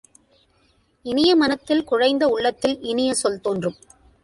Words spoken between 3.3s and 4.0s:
தோன்றும்.